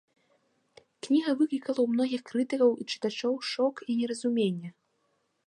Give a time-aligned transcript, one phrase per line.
[1.07, 4.69] Кніга выклікала ў многіх крытыкаў і чытачоў шок і неразуменне.